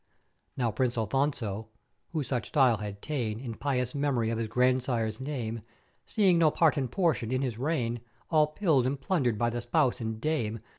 [0.57, 1.67] "Now Prince Afonso
[2.11, 5.61] (who such style had tane in pious mem'ory of his Grandsire's name),
[6.07, 8.01] seeing no part and portion in his reign
[8.31, 10.59] all pilled and plundered by the Spouse and Dame.